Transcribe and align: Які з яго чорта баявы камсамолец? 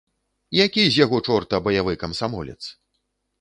Які 0.65 0.81
з 0.85 0.95
яго 1.05 1.19
чорта 1.27 1.61
баявы 1.67 1.93
камсамолец? 2.05 2.59